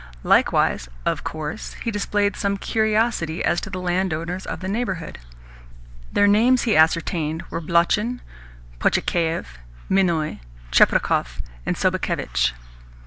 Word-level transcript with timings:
Likewise 0.23 0.89
(of 1.05 1.23
course) 1.23 1.73
he 1.83 1.91
displayed 1.91 2.35
some 2.35 2.57
curiosity 2.57 3.45
as 3.45 3.61
to 3.61 3.69
the 3.69 3.77
landowners 3.77 4.47
of 4.47 4.59
the 4.59 4.67
neighbourhood. 4.67 5.19
Their 6.11 6.25
names, 6.25 6.63
he 6.63 6.75
ascertained, 6.75 7.43
were 7.51 7.61
Blochin, 7.61 8.19
Potchitaev, 8.79 9.59
Minoi, 9.91 10.39
Cheprakov, 10.71 11.39
and 11.67 11.77
Sobakevitch. 11.77 12.53